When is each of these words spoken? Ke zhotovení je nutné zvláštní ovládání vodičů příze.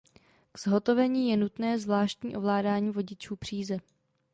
Ke 0.51 0.59
zhotovení 0.61 1.29
je 1.29 1.37
nutné 1.37 1.79
zvláštní 1.79 2.35
ovládání 2.35 2.89
vodičů 2.91 3.35
příze. 3.35 3.77